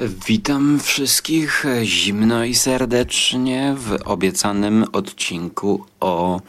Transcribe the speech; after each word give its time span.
Witam 0.00 0.78
wszystkich 0.80 1.64
zimno 1.82 2.44
i 2.44 2.54
serdecznie 2.54 3.74
w 3.78 3.98
obiecanym 4.04 4.84
odcinku 4.92 5.84
o 6.00 6.40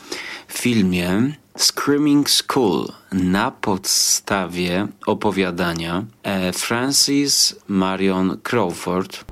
filmie 0.48 1.36
Screaming 1.58 2.30
School 2.30 2.88
na 3.12 3.52
podstawie 3.52 4.88
opowiadania 5.06 6.06
e, 6.24 6.54
Francis 6.54 7.56
Marion 7.68 8.38
Crawford. 8.44 9.26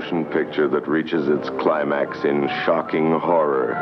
Motion 0.00 0.24
picture 0.24 0.68
that 0.68 0.88
reaches 0.88 1.28
its 1.28 1.50
climax 1.62 2.24
in 2.24 2.48
shocking 2.64 3.20
horror. 3.20 3.76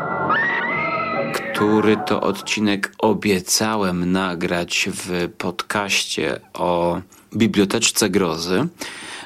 Który 1.55 1.97
to 1.97 2.21
odcinek 2.21 2.93
obiecałem 2.99 4.13
nagrać 4.13 4.89
w 4.93 5.29
podcaście 5.39 6.41
o 6.55 7.01
Biblioteczce 7.37 8.11
Grozy, 8.11 8.69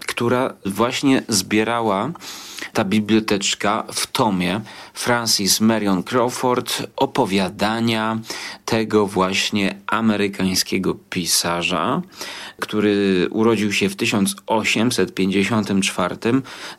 która 0.06 0.54
właśnie 0.66 1.22
zbierała 1.28 2.10
ta 2.72 2.84
biblioteczka 2.84 3.84
w 3.92 4.06
tomie 4.06 4.60
Francis 4.94 5.60
Marion 5.60 6.02
Crawford 6.02 6.82
opowiadania 6.96 8.18
tego 8.64 9.06
właśnie 9.06 9.78
amerykańskiego 9.86 10.94
pisarza, 11.10 12.02
który 12.58 13.26
urodził 13.30 13.72
się 13.72 13.88
w 13.88 13.96
1854, 13.96 16.16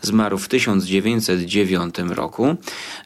zmarł 0.02 0.38
w 0.38 0.48
1909 0.48 1.96
roku 2.10 2.56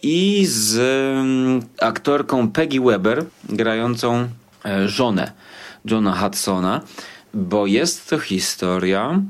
i 0.02 0.46
z 0.46 0.76
mm, 1.18 1.62
aktorką 1.80 2.50
Peggy 2.50 2.80
Weber 2.80 3.24
grającą 3.48 4.28
e, 4.64 4.88
żonę 4.88 5.32
Johna 5.84 6.16
Hudsona, 6.16 6.80
bo 7.34 7.66
jest 7.66 8.10
to 8.10 8.18
historia 8.18 9.22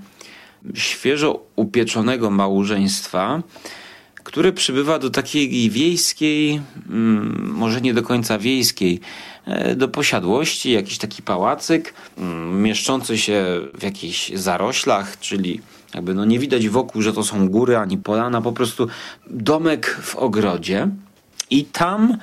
świeżo 0.74 1.40
upieczonego 1.56 2.30
małżeństwa, 2.30 3.42
które 4.24 4.52
przybywa 4.52 4.98
do 4.98 5.10
takiej 5.10 5.70
wiejskiej, 5.70 6.60
mm, 6.90 7.52
może 7.54 7.80
nie 7.80 7.94
do 7.94 8.02
końca 8.02 8.38
wiejskiej, 8.38 9.00
e, 9.46 9.76
do 9.76 9.88
posiadłości, 9.88 10.72
jakiś 10.72 10.98
taki 10.98 11.22
pałacyk, 11.22 11.94
mm, 12.18 12.62
mieszczący 12.62 13.18
się 13.18 13.44
w 13.78 13.82
jakichś 13.82 14.32
zaroślach, 14.34 15.20
czyli 15.20 15.60
jakby 15.94 16.14
no 16.14 16.24
nie 16.24 16.38
widać 16.38 16.68
wokół, 16.68 17.02
że 17.02 17.12
to 17.12 17.24
są 17.24 17.48
góry 17.48 17.76
ani 17.76 17.98
polana, 17.98 18.40
po 18.40 18.52
prostu 18.52 18.88
domek 19.26 19.98
w 20.02 20.16
ogrodzie. 20.16 20.88
I 21.50 21.64
tam 21.64 22.18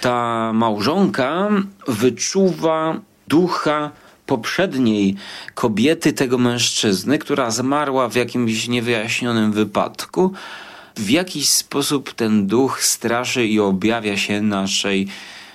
ta 0.00 0.52
małżonka 0.52 1.48
wyczuwa 1.88 3.00
ducha 3.28 3.90
poprzedniej 4.26 5.16
kobiety 5.54 6.12
tego 6.12 6.38
mężczyzny, 6.38 7.18
która 7.18 7.50
zmarła 7.50 8.08
w 8.08 8.14
jakimś 8.14 8.68
niewyjaśnionym 8.68 9.52
wypadku 9.52 10.32
w 10.96 11.10
jakiś 11.10 11.48
sposób 11.48 12.12
ten 12.12 12.46
duch 12.46 12.82
straszy 12.82 13.46
i 13.46 13.60
objawia 13.60 14.16
się 14.16 14.40
naszej, 14.40 15.08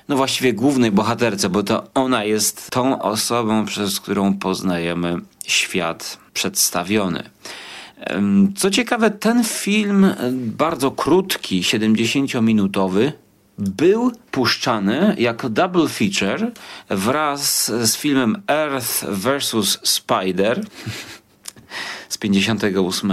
no 0.07 0.16
właściwie 0.16 0.53
głównej 0.53 0.91
bohaterce, 0.91 1.50
bo 1.50 1.63
to 1.63 1.88
ona 1.94 2.23
jest 2.23 2.72
tą 2.72 3.01
osobą, 3.01 3.66
przez 3.66 3.99
którą 3.99 4.33
poznajemy 4.33 5.17
świat 5.45 6.17
przedstawiony. 6.33 7.29
Co 8.55 8.69
ciekawe, 8.72 9.11
ten 9.11 9.44
film, 9.44 10.13
bardzo 10.33 10.91
krótki, 10.91 11.61
70-minutowy, 11.61 13.11
był 13.57 14.11
puszczany 14.31 15.16
jako 15.17 15.49
double 15.49 15.88
feature 15.88 16.51
wraz 16.89 17.66
z 17.66 17.97
filmem 17.97 18.41
Earth 18.47 19.05
vs. 19.09 19.79
Spider 19.83 20.61
z 22.09 22.17
58 22.17 23.11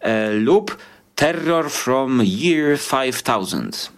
e, 0.00 0.32
lub 0.32 0.78
Terror 1.16 1.70
from 1.70 2.22
Year 2.24 2.78
5000 2.78 3.90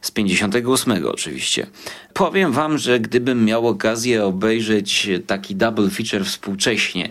z 0.00 0.10
58 0.10 1.06
oczywiście. 1.06 1.66
Powiem 2.12 2.52
wam, 2.52 2.78
że 2.78 3.00
gdybym 3.00 3.44
miał 3.44 3.68
okazję 3.68 4.24
obejrzeć 4.24 5.08
taki 5.26 5.56
double 5.56 5.90
feature 5.90 6.24
współcześnie, 6.24 7.08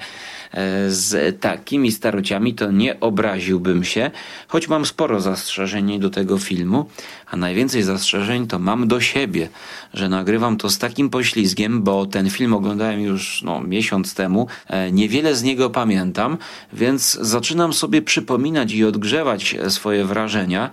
z 0.87 1.39
takimi 1.41 1.91
starociami, 1.91 2.53
to 2.53 2.71
nie 2.71 2.99
obraziłbym 2.99 3.83
się, 3.83 4.11
choć 4.47 4.67
mam 4.67 4.85
sporo 4.85 5.21
zastrzeżeń 5.21 5.99
do 5.99 6.09
tego 6.09 6.37
filmu, 6.37 6.85
a 7.31 7.37
najwięcej 7.37 7.83
zastrzeżeń 7.83 8.47
to 8.47 8.59
mam 8.59 8.87
do 8.87 9.01
siebie, 9.01 9.49
że 9.93 10.09
nagrywam 10.09 10.57
to 10.57 10.69
z 10.69 10.77
takim 10.77 11.09
poślizgiem, 11.09 11.83
bo 11.83 12.05
ten 12.05 12.29
film 12.29 12.53
oglądałem 12.53 13.01
już 13.01 13.41
no, 13.41 13.61
miesiąc 13.61 14.13
temu, 14.13 14.47
e, 14.67 14.91
niewiele 14.91 15.35
z 15.35 15.43
niego 15.43 15.69
pamiętam, 15.69 16.37
więc 16.73 17.17
zaczynam 17.21 17.73
sobie 17.73 18.01
przypominać 18.01 18.73
i 18.73 18.85
odgrzewać 18.85 19.55
swoje 19.69 20.05
wrażenia. 20.05 20.69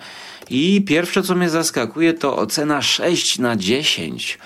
I 0.50 0.84
pierwsze, 0.86 1.22
co 1.22 1.34
mnie 1.34 1.50
zaskakuje, 1.50 2.14
to 2.14 2.36
ocena 2.36 2.82
6 2.82 3.38
na 3.38 3.56
10. 3.56 4.38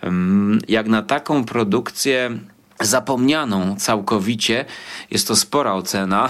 Mm, 0.00 0.58
jak 0.68 0.88
na 0.88 1.02
taką 1.02 1.44
produkcję 1.44 2.38
zapomnianą 2.80 3.76
całkowicie. 3.76 4.64
Jest 5.10 5.28
to 5.28 5.36
spora 5.36 5.74
ocena. 5.74 6.28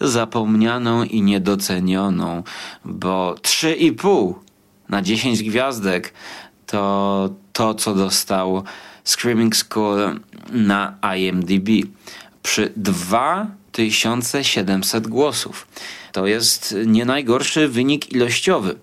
Zapomnianą 0.00 1.04
i 1.04 1.22
niedocenioną, 1.22 2.42
bo 2.84 3.34
3,5 3.42 4.34
na 4.88 5.02
10 5.02 5.42
gwiazdek 5.42 6.12
to 6.66 7.30
to, 7.52 7.74
co 7.74 7.94
dostał 7.94 8.64
Screaming 9.04 9.56
School 9.56 10.20
na 10.50 10.98
IMDb 11.16 11.68
przy 12.42 12.72
2700 12.76 15.08
głosów. 15.08 15.66
To 16.12 16.26
jest 16.26 16.74
nie 16.86 17.04
najgorszy 17.04 17.68
wynik 17.68 18.12
ilościowy 18.12 18.76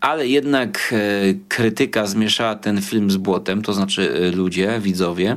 ale 0.00 0.28
jednak 0.28 0.94
e, 0.94 0.96
krytyka 1.48 2.06
zmieszała 2.06 2.54
ten 2.54 2.82
film 2.82 3.10
z 3.10 3.16
błotem, 3.16 3.62
to 3.62 3.72
znaczy 3.72 4.14
e, 4.14 4.36
ludzie, 4.36 4.80
widzowie. 4.80 5.36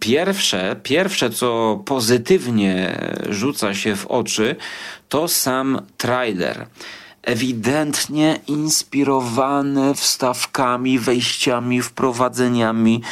Pierwsze, 0.00 0.76
pierwsze, 0.82 1.30
co 1.30 1.82
pozytywnie 1.84 2.98
rzuca 3.28 3.74
się 3.74 3.96
w 3.96 4.06
oczy, 4.06 4.56
to 5.08 5.28
sam 5.28 5.80
trailer 5.96 6.66
ewidentnie 7.26 8.38
inspirowany 8.46 9.94
wstawkami, 9.94 10.98
wejściami, 10.98 11.82
wprowadzeniami 11.82 13.02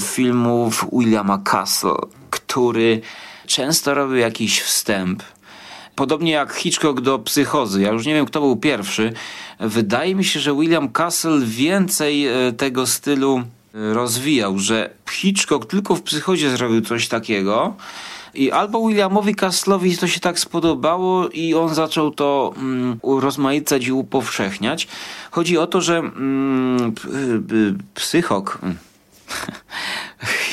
filmów 0.00 0.86
Williama 0.92 1.38
Castle, 1.38 1.96
który 2.30 3.00
często 3.46 3.94
robił 3.94 4.16
jakiś 4.16 4.60
wstęp, 4.62 5.22
Podobnie 5.96 6.32
jak 6.32 6.52
Hitchcock 6.52 7.00
do 7.00 7.18
psychozy. 7.18 7.82
Ja 7.82 7.92
już 7.92 8.06
nie 8.06 8.14
wiem, 8.14 8.26
kto 8.26 8.40
był 8.40 8.56
pierwszy. 8.56 9.12
Wydaje 9.60 10.14
mi 10.14 10.24
się, 10.24 10.40
że 10.40 10.54
William 10.54 10.88
Castle 10.88 11.40
więcej 11.40 12.26
e, 12.26 12.52
tego 12.52 12.86
stylu 12.86 13.38
e, 13.38 13.94
rozwijał, 13.94 14.58
że 14.58 14.90
Hitchcock 15.10 15.66
tylko 15.66 15.96
w 15.96 16.02
psychozie 16.02 16.50
zrobił 16.50 16.80
coś 16.80 17.08
takiego. 17.08 17.74
I 18.34 18.50
albo 18.50 18.88
Williamowi 18.88 19.34
Castle'owi 19.34 20.00
to 20.00 20.06
się 20.06 20.20
tak 20.20 20.38
spodobało 20.38 21.28
i 21.28 21.54
on 21.54 21.74
zaczął 21.74 22.10
to 22.10 22.54
mm, 22.56 23.00
rozmaicać 23.02 23.86
i 23.86 23.92
upowszechniać. 23.92 24.88
Chodzi 25.30 25.58
o 25.58 25.66
to, 25.66 25.80
że 25.80 25.98
mm, 25.98 26.94
psychok... 27.94 28.58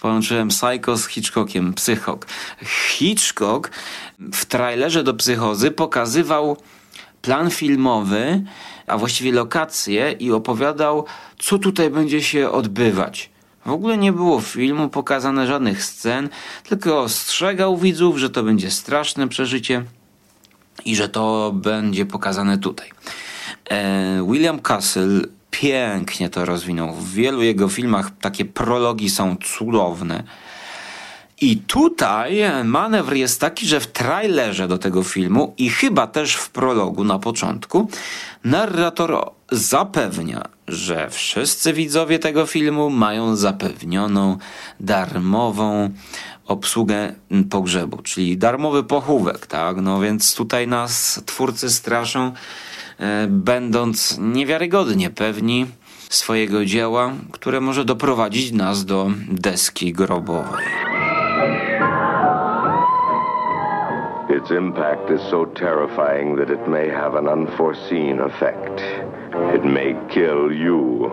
Połączyłem 0.00 0.48
Psycho 0.48 0.96
z 0.96 1.06
Hitchcockiem. 1.06 1.74
Psychok. 1.74 2.26
Hitchcock 2.62 3.70
w 4.18 4.44
trailerze 4.44 5.02
do 5.02 5.14
Psychozy 5.14 5.70
pokazywał 5.70 6.56
plan 7.22 7.50
filmowy, 7.50 8.42
a 8.86 8.98
właściwie 8.98 9.32
lokacje 9.32 10.12
i 10.12 10.32
opowiadał, 10.32 11.06
co 11.38 11.58
tutaj 11.58 11.90
będzie 11.90 12.22
się 12.22 12.50
odbywać. 12.50 13.30
W 13.66 13.70
ogóle 13.70 13.98
nie 13.98 14.12
było 14.12 14.40
filmu 14.40 14.88
pokazane 14.88 15.46
żadnych 15.46 15.84
scen, 15.84 16.28
tylko 16.68 17.00
ostrzegał 17.00 17.76
widzów, 17.76 18.18
że 18.18 18.30
to 18.30 18.42
będzie 18.42 18.70
straszne 18.70 19.28
przeżycie 19.28 19.84
i 20.84 20.96
że 20.96 21.08
to 21.08 21.52
będzie 21.54 22.06
pokazane 22.06 22.58
tutaj. 22.58 22.90
E, 23.70 24.26
William 24.30 24.60
Castle 24.60 25.20
pięknie 25.60 26.30
to 26.30 26.44
rozwinął. 26.44 26.92
W 26.92 27.12
wielu 27.12 27.42
jego 27.42 27.68
filmach 27.68 28.10
takie 28.20 28.44
prologi 28.44 29.10
są 29.10 29.36
cudowne. 29.36 30.22
I 31.40 31.56
tutaj 31.56 32.42
manewr 32.64 33.14
jest 33.14 33.40
taki, 33.40 33.66
że 33.66 33.80
w 33.80 33.86
trailerze 33.86 34.68
do 34.68 34.78
tego 34.78 35.02
filmu 35.02 35.54
i 35.58 35.70
chyba 35.70 36.06
też 36.06 36.34
w 36.34 36.50
prologu 36.50 37.04
na 37.04 37.18
początku 37.18 37.88
narrator 38.44 39.30
zapewnia, 39.52 40.42
że 40.68 41.10
wszyscy 41.10 41.72
widzowie 41.72 42.18
tego 42.18 42.46
filmu 42.46 42.90
mają 42.90 43.36
zapewnioną 43.36 44.38
darmową 44.80 45.90
obsługę 46.46 47.14
pogrzebu, 47.50 48.02
czyli 48.02 48.38
darmowy 48.38 48.84
pochówek, 48.84 49.46
tak? 49.46 49.76
No 49.76 50.00
więc 50.00 50.34
tutaj 50.34 50.68
nas 50.68 51.22
twórcy 51.26 51.70
straszą, 51.70 52.32
będąc 53.28 54.18
niewiarygodnie 54.18 55.10
pewni 55.10 55.66
swojego 56.10 56.64
dzieła, 56.64 57.12
które 57.32 57.60
może 57.60 57.84
doprowadzić 57.84 58.52
nas 58.52 58.84
do 58.84 59.10
deski 59.28 59.92
grobowej. 59.92 60.64
Its 64.36 64.50
impact 64.50 65.10
is 65.10 65.20
so 65.30 65.46
terrifying 65.46 66.38
that 66.38 66.50
it 66.50 66.68
may 66.68 66.88
have 66.88 67.18
an 67.18 67.28
unforeseen 67.28 68.20
effect. 68.20 68.80
It 69.54 69.64
may 69.64 69.96
kill 70.08 70.52
you. 70.52 71.10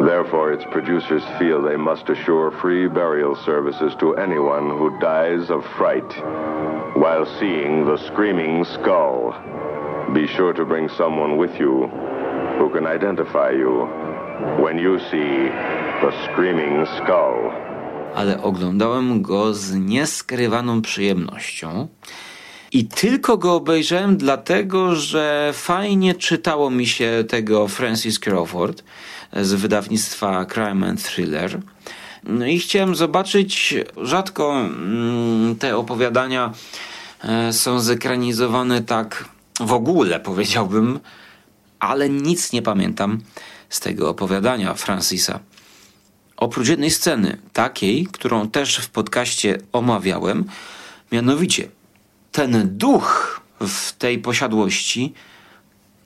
Therefore, 0.00 0.54
its 0.54 0.64
producers 0.72 1.22
feel 1.38 1.62
they 1.62 1.76
must 1.76 2.08
assure 2.08 2.50
free 2.50 2.88
burial 2.88 3.36
services 3.44 3.94
to 4.00 4.14
anyone 4.16 4.70
who 4.70 4.98
dies 5.00 5.50
of 5.50 5.64
fright 5.76 6.12
while 6.96 7.26
seeing 7.38 7.84
the 7.84 7.98
screaming 7.98 8.64
skull. 8.64 9.34
Be 10.14 10.26
sure 10.28 10.54
to 10.54 10.66
bring 10.66 10.90
someone 10.90 11.38
with 11.38 11.60
you 11.60 11.88
who 12.58 12.70
can 12.70 12.86
identify 12.96 13.50
you 13.50 13.86
when 14.58 14.78
you 14.78 14.98
see 14.98 15.50
the 16.00 16.12
screaming 16.24 16.86
skull. 16.86 17.50
Ale 18.14 18.42
oglądałem 18.42 19.22
go 19.22 19.54
z 19.54 19.74
nieskrywaną 19.74 20.82
przyjemnością. 20.82 21.88
I 22.72 22.84
tylko 22.84 23.36
go 23.36 23.54
obejrzałem 23.54 24.16
dlatego, 24.16 24.94
że 24.94 25.50
fajnie 25.54 26.14
czytało 26.14 26.70
mi 26.70 26.86
się 26.86 27.24
tego 27.28 27.68
Francis 27.68 28.18
Crawford 28.18 28.84
z 29.32 29.52
wydawnictwa 29.52 30.44
Crime 30.44 30.88
and 30.88 31.02
Thriller. 31.02 31.60
No 32.24 32.46
i 32.46 32.58
chciałem 32.58 32.94
zobaczyć, 32.94 33.74
rzadko 33.96 34.60
mm, 34.60 35.56
te 35.56 35.76
opowiadania 35.76 36.52
e, 37.24 37.52
są 37.52 37.80
zekranizowane 37.80 38.82
tak 38.82 39.24
w 39.60 39.72
ogóle, 39.72 40.20
powiedziałbym, 40.20 41.00
ale 41.80 42.08
nic 42.08 42.52
nie 42.52 42.62
pamiętam 42.62 43.20
z 43.68 43.80
tego 43.80 44.10
opowiadania 44.10 44.74
Francisa. 44.74 45.40
Oprócz 46.36 46.68
jednej 46.68 46.90
sceny, 46.90 47.38
takiej, 47.52 48.06
którą 48.06 48.48
też 48.48 48.76
w 48.76 48.90
podcaście 48.90 49.58
omawiałem, 49.72 50.44
mianowicie 51.12 51.68
ten 52.32 52.78
duch 52.78 53.40
w 53.60 53.92
tej 53.92 54.18
posiadłości 54.18 55.14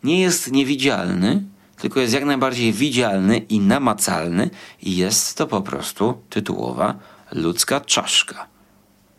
nie 0.05 0.21
jest 0.21 0.53
niewidzialny, 0.53 1.43
tylko 1.77 2.01
jest 2.01 2.15
jak 2.15 2.25
najbardziej 2.25 2.73
widzialny 2.73 3.39
i 3.39 3.61
namacalny 3.61 4.51
i 4.83 4.97
jest 4.97 5.37
to 5.37 5.47
po 5.47 5.63
prostu 5.63 6.23
tytułowa 6.31 6.95
ludzka 7.33 7.81
czaszka, 7.81 8.47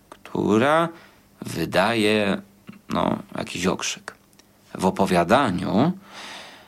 która 0.10 0.90
wydaje 1.42 2.42
no, 2.90 3.20
jakiś 3.38 3.68
okrzyk. 3.68 4.15
W 4.78 4.86
opowiadaniu 4.86 5.92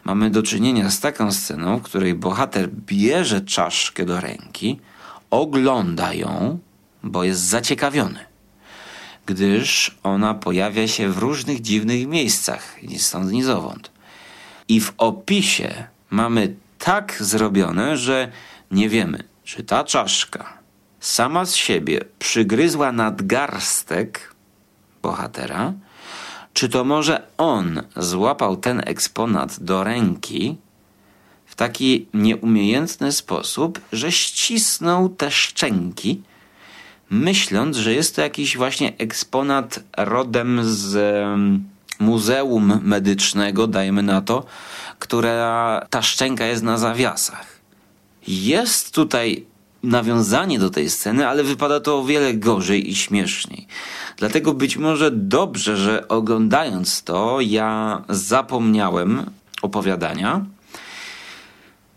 mamy 0.03 0.29
do 0.29 0.43
czynienia 0.43 0.89
z 0.89 0.99
taką 0.99 1.31
sceną, 1.31 1.77
w 1.77 1.81
której 1.81 2.13
bohater 2.13 2.69
bierze 2.69 3.41
czaszkę 3.41 4.05
do 4.05 4.21
ręki, 4.21 4.79
ogląda 5.29 6.13
ją, 6.13 6.59
bo 7.03 7.23
jest 7.23 7.41
zaciekawiony 7.41 8.27
gdyż 9.27 9.97
ona 10.03 10.33
pojawia 10.33 10.87
się 10.87 11.09
w 11.09 11.17
różnych 11.17 11.61
dziwnych 11.61 12.07
miejscach, 12.07 12.83
ni 12.83 12.99
stąd, 12.99 13.31
ni 13.31 13.43
zowąd. 13.43 13.91
I 14.67 14.81
w 14.81 14.93
opisie 14.97 15.83
mamy 16.09 16.55
tak 16.79 17.17
zrobione, 17.19 17.97
że 17.97 18.31
nie 18.71 18.89
wiemy, 18.89 19.23
czy 19.43 19.63
ta 19.63 19.83
czaszka 19.83 20.57
sama 20.99 21.45
z 21.45 21.55
siebie 21.55 22.01
przygryzła 22.19 22.91
nadgarstek 22.91 24.35
bohatera, 25.01 25.73
czy 26.57 26.69
to 26.69 26.83
może 26.83 27.27
on 27.37 27.81
złapał 27.97 28.57
ten 28.57 28.81
eksponat 28.85 29.59
do 29.63 29.83
ręki 29.83 30.57
w 31.45 31.55
taki 31.55 32.07
nieumiejętny 32.13 33.11
sposób, 33.11 33.81
że 33.91 34.11
ścisnął 34.11 35.09
te 35.09 35.31
szczęki 35.31 36.21
myśląc, 37.09 37.77
że 37.77 37.93
jest 37.93 38.15
to 38.15 38.21
jakiś 38.21 38.57
właśnie 38.57 38.93
eksponat 38.97 39.79
rodem 39.97 40.59
z 40.63 40.97
muzeum 41.99 42.79
medycznego, 42.83 43.67
dajmy 43.67 44.03
na 44.03 44.21
to, 44.21 44.45
która 44.99 45.81
ta 45.89 46.01
szczęka 46.01 46.45
jest 46.45 46.63
na 46.63 46.77
zawiasach. 46.77 47.59
Jest 48.27 48.93
tutaj 48.93 49.45
nawiązanie 49.87 50.59
do 50.59 50.69
tej 50.69 50.89
sceny, 50.89 51.27
ale 51.27 51.43
wypada 51.43 51.79
to 51.79 51.99
o 51.99 52.05
wiele 52.05 52.33
gorzej 52.33 52.89
i 52.89 52.95
śmieszniej. 52.95 53.67
Dlatego 54.17 54.53
być 54.53 54.77
może 54.77 55.11
dobrze, 55.11 55.77
że 55.77 56.07
oglądając 56.07 57.03
to, 57.03 57.37
ja 57.41 58.01
zapomniałem 58.09 59.31
opowiadania, 59.61 60.45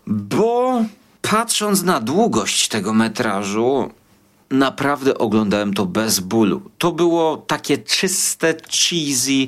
bo 0.07 0.83
patrząc 1.21 1.83
na 1.83 1.99
długość 1.99 2.67
tego 2.67 2.93
metrażu, 2.93 3.91
naprawdę 4.49 5.17
oglądałem 5.17 5.73
to 5.73 5.85
bez 5.85 6.19
bólu. 6.19 6.61
To 6.77 6.91
było 6.91 7.37
takie 7.37 7.77
czyste, 7.77 8.53
cheesy, 8.69 9.47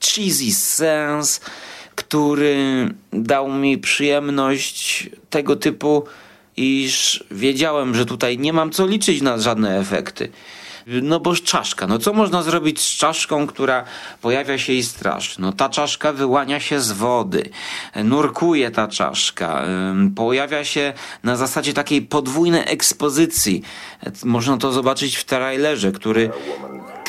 cheesy 0.00 0.54
sens, 0.54 1.40
który 1.94 2.88
dał 3.12 3.52
mi 3.52 3.78
przyjemność 3.78 5.10
tego 5.30 5.56
typu, 5.56 6.04
iż 6.56 7.24
wiedziałem, 7.30 7.94
że 7.94 8.06
tutaj 8.06 8.38
nie 8.38 8.52
mam 8.52 8.70
co 8.70 8.86
liczyć 8.86 9.22
na 9.22 9.38
żadne 9.38 9.78
efekty. 9.78 10.28
No 11.02 11.20
bo 11.20 11.36
czaszka, 11.36 11.86
no 11.86 11.98
co 11.98 12.12
można 12.12 12.42
zrobić 12.42 12.80
z 12.80 12.96
czaszką, 12.96 13.46
która 13.46 13.84
pojawia 14.22 14.58
się 14.58 14.72
i 14.72 14.82
straszy? 14.82 15.40
No 15.40 15.52
ta 15.52 15.68
czaszka 15.68 16.12
wyłania 16.12 16.60
się 16.60 16.80
z 16.80 16.92
wody, 16.92 17.50
nurkuje 18.04 18.70
ta 18.70 18.88
czaszka, 18.88 19.64
pojawia 20.16 20.64
się 20.64 20.92
na 21.22 21.36
zasadzie 21.36 21.72
takiej 21.72 22.02
podwójnej 22.02 22.62
ekspozycji. 22.66 23.62
Można 24.24 24.56
to 24.56 24.72
zobaczyć 24.72 25.16
w 25.16 25.24
trailerze, 25.24 25.92
który, 25.92 26.30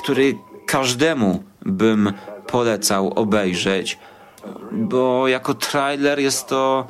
który 0.03 0.35
każdemu 0.67 1.43
bym 1.65 2.13
polecał 2.47 3.13
obejrzeć, 3.13 3.97
bo 4.71 5.27
jako 5.27 5.53
trailer 5.53 6.19
jest 6.19 6.47
to 6.47 6.87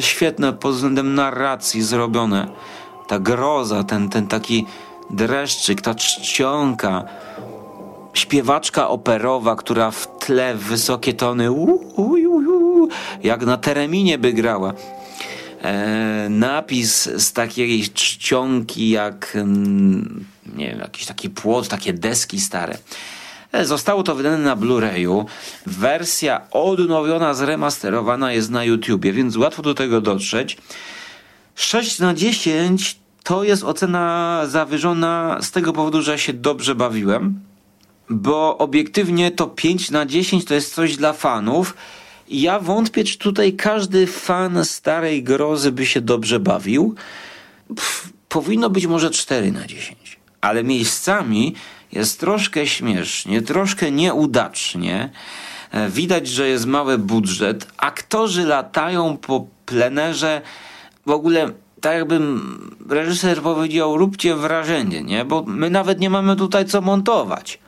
świetne 0.00 0.52
pod 0.52 0.74
względem 0.74 1.14
narracji 1.14 1.82
zrobione. 1.82 2.48
Ta 3.06 3.18
groza, 3.18 3.84
ten, 3.84 4.08
ten 4.08 4.26
taki 4.26 4.66
dreszczyk, 5.10 5.80
ta 5.80 5.94
czcionka, 5.94 7.04
śpiewaczka 8.14 8.88
operowa, 8.88 9.56
która 9.56 9.90
w 9.90 10.18
tle 10.18 10.54
wysokie 10.54 11.14
tony, 11.14 11.52
u, 11.52 11.64
u, 11.96 12.02
u, 12.02 12.88
jak 13.22 13.46
na 13.46 13.56
tereminie 13.56 14.18
by 14.18 14.32
grała. 14.32 14.72
E, 15.62 16.26
napis 16.30 17.08
z 17.16 17.32
takiej 17.32 17.88
czcionki 17.88 18.90
jak 18.90 19.32
mm, 19.34 20.24
nie 20.56 20.68
wiem, 20.68 20.78
jakiś 20.78 21.06
taki 21.06 21.30
płot, 21.30 21.68
takie 21.68 21.92
deski 21.92 22.40
stare. 22.40 22.78
E, 23.52 23.64
zostało 23.64 24.02
to 24.02 24.14
wydane 24.14 24.38
na 24.38 24.56
Blu-rayu. 24.56 25.24
Wersja 25.66 26.50
odnowiona, 26.50 27.34
zremasterowana 27.34 28.32
jest 28.32 28.50
na 28.50 28.64
YouTubie, 28.64 29.12
więc 29.12 29.36
łatwo 29.36 29.62
do 29.62 29.74
tego 29.74 30.00
dotrzeć. 30.00 30.58
6 31.54 31.98
na 31.98 32.14
10 32.14 32.98
to 33.22 33.44
jest 33.44 33.64
ocena 33.64 34.42
zawyżona 34.46 35.38
z 35.42 35.50
tego 35.50 35.72
powodu, 35.72 36.02
że 36.02 36.18
się 36.18 36.32
dobrze 36.32 36.74
bawiłem, 36.74 37.40
bo 38.10 38.58
obiektywnie 38.58 39.30
to 39.30 39.46
5 39.46 39.90
na 39.90 40.06
10 40.06 40.44
to 40.44 40.54
jest 40.54 40.74
coś 40.74 40.96
dla 40.96 41.12
fanów. 41.12 41.74
Ja 42.28 42.60
wątpię, 42.60 43.04
czy 43.04 43.18
tutaj 43.18 43.52
każdy 43.52 44.06
fan 44.06 44.64
starej 44.64 45.22
grozy 45.22 45.72
by 45.72 45.86
się 45.86 46.00
dobrze 46.00 46.40
bawił. 46.40 46.94
Pff, 47.68 48.12
powinno 48.28 48.70
być 48.70 48.86
może 48.86 49.10
4 49.10 49.52
na 49.52 49.66
10, 49.66 50.18
ale 50.40 50.64
miejscami 50.64 51.54
jest 51.92 52.20
troszkę 52.20 52.66
śmiesznie, 52.66 53.42
troszkę 53.42 53.90
nieudacznie. 53.90 55.10
E, 55.70 55.88
widać, 55.88 56.28
że 56.28 56.48
jest 56.48 56.66
mały 56.66 56.98
budżet. 56.98 57.66
Aktorzy 57.76 58.44
latają 58.44 59.16
po 59.16 59.46
plenerze. 59.66 60.42
W 61.06 61.10
ogóle 61.10 61.52
tak 61.80 61.94
jakbym 61.94 62.76
reżyser 62.88 63.42
powiedział, 63.42 63.96
róbcie 63.96 64.36
wrażenie, 64.36 65.02
nie? 65.02 65.24
Bo 65.24 65.44
my 65.46 65.70
nawet 65.70 66.00
nie 66.00 66.10
mamy 66.10 66.36
tutaj 66.36 66.64
co 66.64 66.80
montować. 66.80 67.58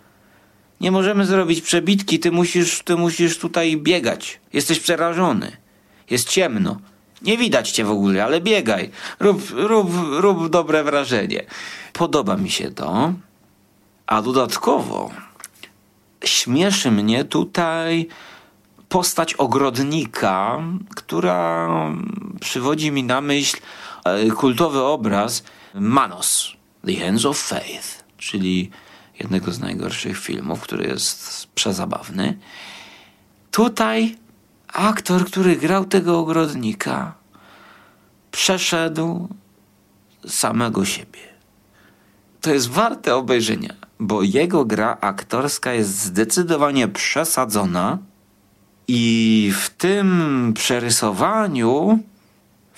Nie 0.80 0.90
możemy 0.90 1.26
zrobić 1.26 1.60
przebitki, 1.60 2.18
ty 2.18 2.32
musisz, 2.32 2.82
ty 2.82 2.96
musisz 2.96 3.38
tutaj 3.38 3.76
biegać. 3.76 4.40
Jesteś 4.52 4.80
przerażony. 4.80 5.56
jest 6.10 6.28
ciemno. 6.28 6.80
Nie 7.22 7.38
widać 7.38 7.70
cię 7.70 7.84
w 7.84 7.90
ogóle, 7.90 8.24
ale 8.24 8.40
biegaj. 8.40 8.90
Rób, 9.20 9.42
rób, 9.50 9.90
rób 10.10 10.48
dobre 10.48 10.84
wrażenie. 10.84 11.44
Podoba 11.92 12.36
mi 12.36 12.50
się 12.50 12.70
to. 12.70 13.12
A 14.10 14.22
dodatkowo 14.22 15.10
śmieszy 16.24 16.90
mnie 16.90 17.24
tutaj 17.24 18.08
postać 18.88 19.34
ogrodnika, 19.34 20.62
która 20.96 21.68
przywodzi 22.40 22.92
mi 22.92 23.04
na 23.04 23.20
myśl 23.20 23.56
e, 24.04 24.30
kultowy 24.30 24.82
obraz 24.82 25.42
Manos, 25.74 26.52
The 26.86 26.94
Hands 26.94 27.24
of 27.24 27.38
Faith, 27.38 28.04
czyli 28.18 28.70
jednego 29.18 29.52
z 29.52 29.60
najgorszych 29.60 30.18
filmów, 30.18 30.60
który 30.60 30.88
jest 30.88 31.46
przezabawny. 31.54 32.38
Tutaj 33.50 34.16
aktor, 34.68 35.26
który 35.26 35.56
grał 35.56 35.84
tego 35.84 36.18
ogrodnika, 36.18 37.14
przeszedł 38.30 39.28
samego 40.26 40.84
siebie. 40.84 41.20
To 42.40 42.52
jest 42.52 42.70
warte 42.70 43.16
obejrzenia, 43.16 43.79
bo 44.00 44.22
jego 44.22 44.64
gra 44.64 44.96
aktorska 45.00 45.72
jest 45.72 46.04
zdecydowanie 46.04 46.88
przesadzona 46.88 47.98
i 48.88 49.52
w 49.56 49.70
tym 49.70 50.52
przerysowaniu 50.56 51.98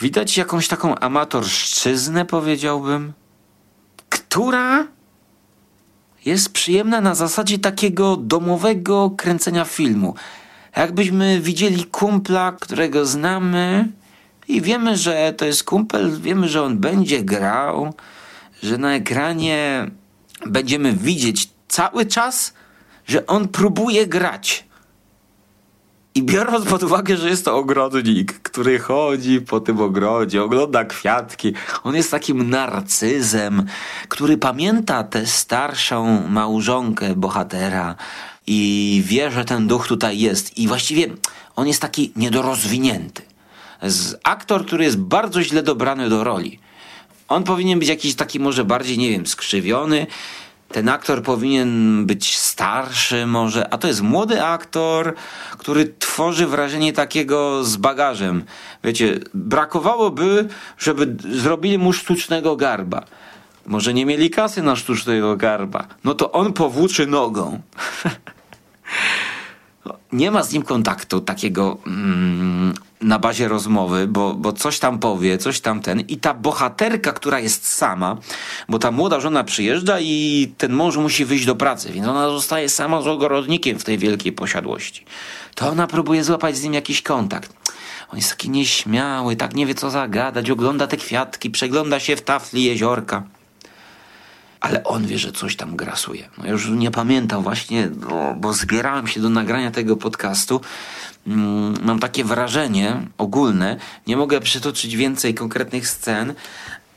widać 0.00 0.36
jakąś 0.36 0.68
taką 0.68 0.94
amatorszczyznę, 0.94 2.24
powiedziałbym, 2.24 3.12
która 4.08 4.86
jest 6.24 6.52
przyjemna 6.52 7.00
na 7.00 7.14
zasadzie 7.14 7.58
takiego 7.58 8.16
domowego 8.16 9.10
kręcenia 9.10 9.64
filmu. 9.64 10.14
Jakbyśmy 10.76 11.40
widzieli 11.40 11.84
kumpla, 11.84 12.52
którego 12.60 13.06
znamy 13.06 13.88
i 14.48 14.60
wiemy, 14.60 14.96
że 14.96 15.34
to 15.36 15.44
jest 15.44 15.64
kumpel, 15.64 16.20
wiemy, 16.20 16.48
że 16.48 16.62
on 16.62 16.78
będzie 16.78 17.22
grał, 17.22 17.94
że 18.62 18.78
na 18.78 18.94
ekranie 18.94 19.90
będziemy 20.46 20.92
widzieć 20.92 21.48
cały 21.68 22.06
czas, 22.06 22.54
że 23.06 23.26
on 23.26 23.48
próbuje 23.48 24.06
grać. 24.06 24.64
I 26.14 26.22
biorąc 26.22 26.66
pod 26.66 26.82
uwagę, 26.82 27.16
że 27.16 27.28
jest 27.28 27.44
to 27.44 27.56
ogrodnik, 27.56 28.32
który 28.32 28.78
chodzi 28.78 29.40
po 29.40 29.60
tym 29.60 29.80
ogrodzie, 29.80 30.42
ogląda 30.42 30.84
kwiatki, 30.84 31.52
on 31.84 31.96
jest 31.96 32.10
takim 32.10 32.50
narcyzem, 32.50 33.66
który 34.08 34.36
pamięta 34.38 35.04
tę 35.04 35.26
starszą 35.26 36.28
małżonkę 36.28 37.14
bohatera 37.16 37.94
i 38.46 39.02
wie, 39.06 39.30
że 39.30 39.44
ten 39.44 39.66
duch 39.66 39.88
tutaj 39.88 40.18
jest. 40.18 40.58
I 40.58 40.68
właściwie 40.68 41.06
on 41.56 41.66
jest 41.66 41.82
taki 41.82 42.12
niedorozwinięty. 42.16 43.22
Z 43.82 44.16
aktor, 44.24 44.66
który 44.66 44.84
jest 44.84 44.98
bardzo 44.98 45.42
źle 45.42 45.62
dobrany 45.62 46.08
do 46.08 46.24
roli. 46.24 46.58
On 47.32 47.44
powinien 47.44 47.78
być 47.78 47.88
jakiś 47.88 48.14
taki 48.14 48.40
może 48.40 48.64
bardziej, 48.64 48.98
nie 48.98 49.10
wiem, 49.10 49.26
skrzywiony, 49.26 50.06
ten 50.72 50.88
aktor 50.88 51.22
powinien 51.22 52.06
być 52.06 52.38
starszy 52.38 53.26
może, 53.26 53.74
a 53.74 53.78
to 53.78 53.88
jest 53.88 54.02
młody 54.02 54.44
aktor, 54.44 55.14
który 55.58 55.94
tworzy 55.98 56.46
wrażenie 56.46 56.92
takiego 56.92 57.64
z 57.64 57.76
bagażem. 57.76 58.44
Wiecie, 58.84 59.20
brakowałoby, 59.34 60.48
żeby 60.78 61.16
zrobili 61.38 61.78
mu 61.78 61.92
sztucznego 61.92 62.56
garba. 62.56 63.04
Może 63.66 63.94
nie 63.94 64.06
mieli 64.06 64.30
kasy 64.30 64.62
na 64.62 64.76
sztucznego 64.76 65.36
garba. 65.36 65.86
No 66.04 66.14
to 66.14 66.32
on 66.32 66.52
powłóczy 66.52 67.06
nogą. 67.06 67.60
nie 70.12 70.30
ma 70.30 70.42
z 70.42 70.52
nim 70.52 70.62
kontaktu 70.62 71.20
takiego 71.20 71.78
mm, 71.86 72.74
na 73.00 73.18
bazie 73.18 73.48
rozmowy, 73.48 74.06
bo, 74.06 74.34
bo 74.34 74.52
coś 74.52 74.78
tam 74.78 74.98
powie, 74.98 75.38
coś 75.38 75.60
tam 75.60 75.80
ten. 75.80 76.00
I 76.00 76.16
ta 76.16 76.34
bohaterka, 76.34 77.12
która 77.12 77.40
jest 77.40 77.66
sama, 77.66 78.16
bo 78.68 78.78
ta 78.78 78.90
młoda 78.90 79.20
żona 79.20 79.44
przyjeżdża 79.44 80.00
i 80.00 80.52
ten 80.58 80.72
mąż 80.72 80.96
musi 80.96 81.24
wyjść 81.24 81.46
do 81.46 81.56
pracy, 81.56 81.92
więc 81.92 82.06
ona 82.06 82.28
zostaje 82.28 82.68
sama 82.68 83.02
z 83.02 83.06
ogrodnikiem 83.06 83.78
w 83.78 83.84
tej 83.84 83.98
wielkiej 83.98 84.32
posiadłości. 84.32 85.04
To 85.54 85.68
ona 85.68 85.86
próbuje 85.86 86.24
złapać 86.24 86.56
z 86.56 86.62
nim 86.62 86.74
jakiś 86.74 87.02
kontakt. 87.02 87.52
On 88.10 88.16
jest 88.16 88.30
taki 88.30 88.50
nieśmiały, 88.50 89.36
tak 89.36 89.54
nie 89.54 89.66
wie 89.66 89.74
co 89.74 89.90
zagadać, 89.90 90.50
ogląda 90.50 90.86
te 90.86 90.96
kwiatki, 90.96 91.50
przegląda 91.50 92.00
się 92.00 92.16
w 92.16 92.22
tafli 92.22 92.64
jeziorka 92.64 93.22
ale 94.62 94.84
on 94.84 95.06
wie, 95.06 95.18
że 95.18 95.32
coś 95.32 95.56
tam 95.56 95.76
grasuje. 95.76 96.28
No 96.38 96.46
już 96.46 96.70
nie 96.70 96.90
pamiętam 96.90 97.42
właśnie, 97.42 97.88
bo, 97.88 98.34
bo 98.36 98.52
zbierałem 98.52 99.06
się 99.06 99.20
do 99.20 99.30
nagrania 99.30 99.70
tego 99.70 99.96
podcastu. 99.96 100.60
Mm, 101.26 101.74
mam 101.82 101.98
takie 101.98 102.24
wrażenie 102.24 103.00
ogólne, 103.18 103.76
nie 104.06 104.16
mogę 104.16 104.40
przytoczyć 104.40 104.96
więcej 104.96 105.34
konkretnych 105.34 105.88
scen, 105.88 106.34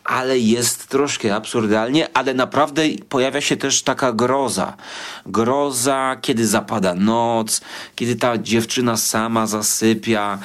ale 0.04 0.40
jest 0.40 0.88
troszkę 0.88 1.36
absurdalnie, 1.36 2.18
ale 2.18 2.34
naprawdę 2.34 2.82
pojawia 3.10 3.42
się 3.42 3.58
też 3.58 3.82
taka 3.82 4.14
groza. 4.14 4.78
Groza, 5.26 6.18
kiedy 6.22 6.48
zapada 6.48 6.96
noc, 6.96 7.62
kiedy 7.96 8.16
ta 8.16 8.38
dziewczyna 8.38 8.98
sama 8.98 9.48
zasypia. 9.48 10.40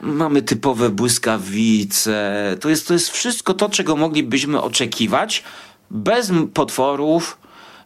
Mamy 0.00 0.42
typowe 0.42 0.90
błyskawice. 0.90 2.56
To 2.60 2.68
jest, 2.68 2.88
to 2.88 2.94
jest 2.94 3.10
wszystko 3.10 3.54
to, 3.54 3.68
czego 3.68 3.96
moglibyśmy 3.96 4.62
oczekiwać 4.62 5.44
bez 5.90 6.32
potworów, 6.54 7.38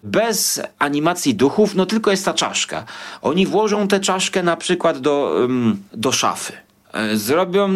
bez 0.03 0.63
animacji 0.79 1.35
duchów, 1.35 1.75
no 1.75 1.87
tylko 1.87 2.11
jest 2.11 2.25
ta 2.25 2.35
czaszka. 2.35 2.85
Oni 3.23 3.47
włożą 3.47 3.89
tę 3.89 4.01
czaszkę 4.01 4.43
na 4.43 4.57
przykład 4.57 4.99
do, 4.99 5.49
do 5.93 6.13
szafy. 6.13 6.53
E, 6.93 7.17
zrobią 7.17 7.69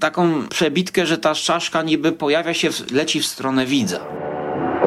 taką 0.00 0.48
przebitkę, 0.48 1.06
że 1.06 1.18
ta 1.18 1.34
czaszka 1.34 1.82
niby 1.82 2.12
pojawia 2.12 2.54
się, 2.54 2.68
leci 2.92 3.20
w 3.20 3.26
stronę 3.26 3.66
widza. 3.66 3.98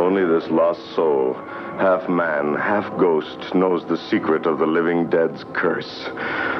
Only 0.01 0.39
this 0.39 0.51
lost 0.51 0.81
soul, 0.95 1.35
half 1.77 2.09
man, 2.09 2.55
half 2.55 2.97
ghost, 2.97 3.51
knows 3.51 3.85
the 3.85 3.97
secret 3.97 4.47
of 4.47 4.59
the 4.59 4.65
living 4.65 5.09
dead's 5.09 5.45
curse. 5.53 6.11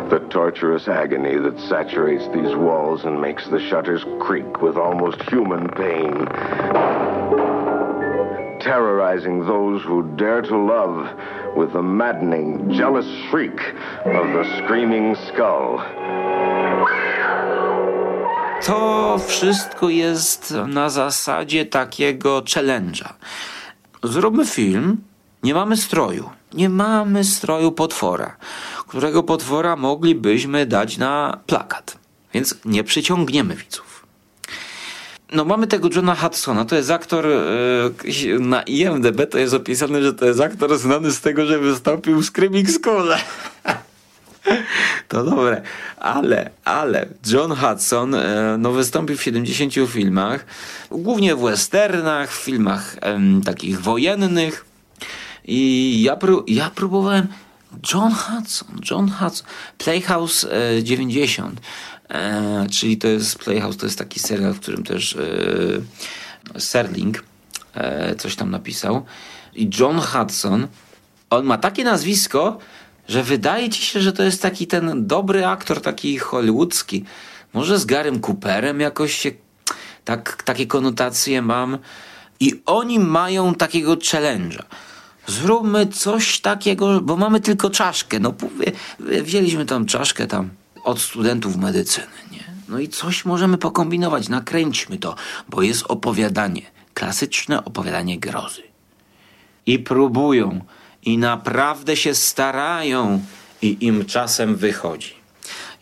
The 0.09 0.19
torturous 0.19 0.87
agony 0.87 1.37
that 1.39 1.59
saturates 1.69 2.27
these 2.33 2.55
walls 2.55 3.05
and 3.05 3.21
makes 3.21 3.49
the 3.49 3.59
shutters 3.59 4.05
creak 4.19 4.61
with 4.61 4.77
almost 4.77 5.21
human 5.29 5.67
pain 5.69 6.27
terrorizing 8.65 9.45
those 9.45 9.79
who 9.87 10.03
dare 10.17 10.41
to 10.41 10.57
love 10.57 10.95
with 11.57 11.71
the 11.73 11.81
maddening, 11.81 12.71
jealous 12.79 13.05
shriek 13.29 13.59
of 14.05 14.25
the 14.35 14.43
screaming 14.57 15.15
skull. 15.27 15.79
To 18.65 19.17
wszystko 19.27 19.89
jest 19.89 20.53
na 20.67 20.89
zasadzie 20.89 21.65
takiego 21.65 22.41
challenge'a. 22.41 23.13
Zróbmy 24.03 24.45
film, 24.45 24.97
nie 25.43 25.53
mamy 25.53 25.77
stroju. 25.77 26.29
Nie 26.53 26.69
mamy 26.69 27.23
stroju 27.23 27.71
potwora, 27.71 28.35
którego 28.87 29.23
potwora 29.23 29.75
moglibyśmy 29.75 30.65
dać 30.65 30.97
na 30.97 31.39
plakat. 31.45 31.97
Więc 32.33 32.55
nie 32.65 32.83
przyciągniemy 32.83 33.55
widzów. 33.55 33.94
No 35.33 35.45
mamy 35.45 35.67
tego 35.67 35.89
Johna 35.95 36.15
Hudsona, 36.15 36.65
to 36.65 36.75
jest 36.75 36.91
aktor 36.91 37.25
yy, 38.05 38.39
na 38.39 38.61
IMDB 38.61 39.29
to 39.31 39.37
jest 39.37 39.53
opisane, 39.53 40.03
że 40.03 40.13
to 40.13 40.25
jest 40.25 40.41
aktor 40.41 40.77
znany 40.77 41.11
z 41.11 41.21
tego, 41.21 41.45
że 41.45 41.59
wystąpił 41.59 42.21
w 42.21 42.25
Screaming 42.25 42.69
School. 42.69 43.13
To 45.07 45.23
dobre, 45.23 45.61
ale, 45.97 46.49
ale 46.63 47.07
John 47.31 47.55
Hudson 47.55 48.11
yy, 48.11 48.19
no, 48.57 48.71
wystąpił 48.71 49.17
w 49.17 49.23
70 49.23 49.73
filmach, 49.89 50.45
głównie 50.91 51.35
w 51.35 51.39
westernach, 51.39 52.31
w 52.31 52.43
filmach 52.43 52.95
yy, 52.95 53.41
takich 53.41 53.81
wojennych. 53.81 54.65
I 55.47 56.01
ja, 56.03 56.15
pró 56.15 56.43
ja 56.47 56.69
próbowałem 56.69 57.27
John 57.93 58.11
Hudson, 58.11 58.67
John 58.91 59.11
Hudson, 59.11 59.47
Playhouse 59.77 60.47
90 60.83 61.61
E, 62.09 62.67
czyli 62.71 62.97
to 62.97 63.07
jest 63.07 63.39
Playhouse, 63.39 63.77
to 63.77 63.85
jest 63.85 63.97
taki 63.97 64.19
serial, 64.19 64.53
w 64.53 64.59
którym 64.59 64.83
też 64.83 65.15
e, 66.55 66.59
Serling 66.59 67.23
e, 67.73 68.15
coś 68.15 68.35
tam 68.35 68.51
napisał. 68.51 69.05
I 69.55 69.69
John 69.79 69.99
Hudson, 69.99 70.67
on 71.29 71.45
ma 71.45 71.57
takie 71.57 71.83
nazwisko, 71.83 72.57
że 73.07 73.23
wydaje 73.23 73.69
ci 73.69 73.85
się, 73.85 74.01
że 74.01 74.13
to 74.13 74.23
jest 74.23 74.41
taki 74.41 74.67
ten 74.67 75.07
dobry 75.07 75.45
aktor, 75.45 75.81
taki 75.81 76.17
hollywoodzki. 76.17 77.05
Może 77.53 77.79
z 77.79 77.85
Garym 77.85 78.21
Cooperem 78.21 78.79
jakoś 78.79 79.13
się 79.13 79.31
tak, 80.05 80.43
takie 80.43 80.67
konotacje 80.67 81.41
mam. 81.41 81.77
I 82.39 82.61
oni 82.65 82.99
mają 82.99 83.55
takiego 83.55 83.95
challenge'a. 83.95 84.63
Zróbmy 85.27 85.87
coś 85.87 86.39
takiego, 86.39 87.01
bo 87.01 87.17
mamy 87.17 87.39
tylko 87.39 87.69
czaszkę. 87.69 88.19
No, 88.19 88.33
wzięliśmy 88.99 89.65
tam 89.65 89.85
czaszkę 89.85 90.27
tam 90.27 90.49
od 90.85 91.01
studentów 91.01 91.55
medycyny, 91.55 92.07
nie? 92.31 92.43
No 92.69 92.79
i 92.79 92.87
coś 92.89 93.25
możemy 93.25 93.57
pokombinować, 93.57 94.29
nakręćmy 94.29 94.97
to, 94.97 95.15
bo 95.49 95.61
jest 95.61 95.83
opowiadanie, 95.87 96.61
klasyczne 96.93 97.65
opowiadanie 97.65 98.19
grozy. 98.19 98.61
I 99.65 99.79
próbują, 99.79 100.61
i 101.03 101.17
naprawdę 101.17 101.97
się 101.97 102.15
starają, 102.15 103.21
i 103.61 103.77
im 103.85 104.05
czasem 104.05 104.55
wychodzi. 104.55 105.13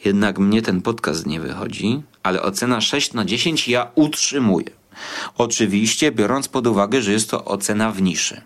Jednak 0.05 0.39
mnie 0.39 0.61
ten 0.61 0.81
podcast 0.81 1.25
nie 1.25 1.39
wychodzi, 1.39 2.03
ale 2.23 2.41
ocena 2.41 2.81
6 2.81 3.13
na 3.13 3.25
10 3.25 3.67
ja 3.67 3.91
utrzymuję. 3.95 4.69
Oczywiście 5.37 6.11
biorąc 6.11 6.47
pod 6.47 6.67
uwagę, 6.67 7.01
że 7.01 7.11
jest 7.11 7.29
to 7.29 7.45
ocena 7.45 7.91
w 7.91 8.01
niszy. 8.01 8.41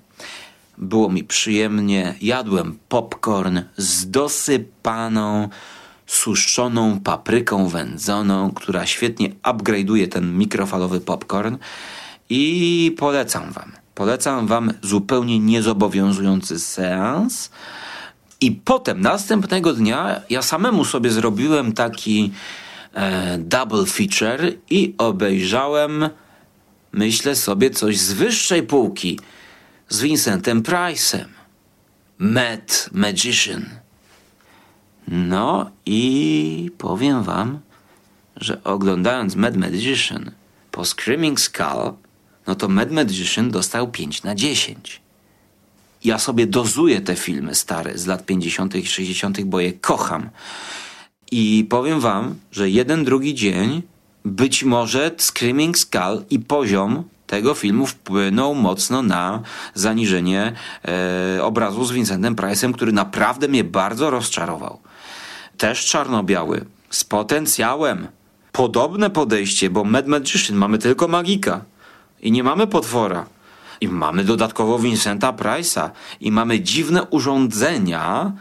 Było 0.77 1.09
mi 1.09 1.23
przyjemnie, 1.23 2.15
jadłem 2.21 2.79
popcorn 2.89 3.59
z 3.77 4.09
dosypaną, 4.09 5.49
suszoną 6.07 6.99
papryką 6.99 7.67
wędzoną, 7.67 8.51
która 8.51 8.85
świetnie 8.85 9.29
upgrade'uje 9.29 10.07
ten 10.07 10.37
mikrofalowy 10.37 11.01
popcorn 11.01 11.57
i 12.29 12.95
polecam 12.97 13.51
wam. 13.51 13.71
Polecam 13.95 14.47
wam 14.47 14.73
zupełnie 14.81 15.39
niezobowiązujący 15.39 16.59
seans. 16.59 17.49
I 18.41 18.51
potem, 18.51 19.01
następnego 19.01 19.73
dnia, 19.73 20.21
ja 20.29 20.41
samemu 20.41 20.85
sobie 20.85 21.11
zrobiłem 21.11 21.73
taki 21.73 22.31
e, 22.93 23.37
double 23.37 23.85
feature 23.85 24.53
i 24.69 24.95
obejrzałem, 24.97 26.09
myślę 26.91 27.35
sobie, 27.35 27.69
coś 27.69 27.97
z 27.97 28.13
wyższej 28.13 28.63
półki 28.63 29.19
z 29.89 30.01
Vincentem 30.01 30.63
Price'em. 30.63 31.25
Mad 32.17 32.89
Magician. 32.91 33.87
No 35.07 35.71
i 35.85 36.71
powiem 36.77 37.23
wam, 37.23 37.59
że 38.35 38.63
oglądając 38.63 39.35
Mad 39.35 39.57
Magician 39.57 40.31
po 40.71 40.85
Screaming 40.85 41.39
Skull, 41.39 41.93
no 42.47 42.55
to 42.55 42.67
Mad 42.67 42.91
Magician 42.91 43.51
dostał 43.51 43.87
5 43.87 44.23
na 44.23 44.35
10. 44.35 45.01
Ja 46.03 46.19
sobie 46.19 46.47
dozuję 46.47 47.01
te 47.01 47.15
filmy 47.15 47.55
stare 47.55 47.97
z 47.97 48.05
lat 48.05 48.25
50. 48.25 48.75
i 48.75 48.85
60., 48.85 49.41
bo 49.41 49.59
je 49.59 49.73
kocham. 49.73 50.29
I 51.31 51.65
powiem 51.69 51.99
wam, 51.99 52.35
że 52.51 52.69
jeden, 52.69 53.03
drugi 53.03 53.35
dzień 53.35 53.81
być 54.25 54.63
może 54.63 55.11
Screaming 55.17 55.77
Skull 55.77 56.23
i 56.29 56.39
poziom 56.39 57.03
tego 57.27 57.53
filmu 57.53 57.86
wpłynął 57.86 58.55
mocno 58.55 59.01
na 59.01 59.41
zaniżenie 59.74 60.53
e, 61.38 61.43
obrazu 61.43 61.86
z 61.86 61.91
Vincentem 61.91 62.36
Price'em, 62.36 62.74
który 62.74 62.91
naprawdę 62.91 63.48
mnie 63.48 63.63
bardzo 63.63 64.10
rozczarował. 64.10 64.79
Też 65.57 65.86
czarno-biały, 65.86 66.65
z 66.89 67.03
potencjałem. 67.03 68.07
Podobne 68.51 69.10
podejście, 69.10 69.69
bo 69.69 69.84
Mad 69.84 70.07
Magician 70.07 70.57
mamy 70.57 70.77
tylko 70.77 71.07
magika 71.07 71.62
i 72.22 72.31
nie 72.31 72.43
mamy 72.43 72.67
potwora. 72.67 73.25
I 73.81 73.88
mamy 73.88 74.24
dodatkowo 74.24 74.79
Vincenta 74.79 75.31
Price'a 75.34 75.89
i 76.22 76.31
mamy 76.31 76.60
dziwne 76.60 77.03
urządzenia, 77.03 78.31